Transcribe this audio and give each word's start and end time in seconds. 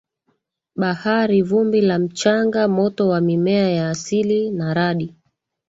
bahari 0.75 1.41
vumbi 1.41 1.81
la 1.81 1.99
mchanga 1.99 2.67
moto 2.67 3.07
wa 3.07 3.21
mimea 3.21 3.69
ya 3.71 3.89
asili 3.89 4.51
na 4.51 4.73
radi 4.73 5.15